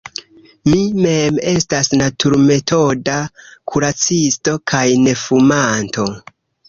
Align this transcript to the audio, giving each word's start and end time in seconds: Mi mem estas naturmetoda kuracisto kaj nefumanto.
Mi 0.69 0.79
mem 1.01 1.35
estas 1.51 1.91
naturmetoda 1.99 3.17
kuracisto 3.73 4.57
kaj 4.73 4.85
nefumanto. 5.07 6.09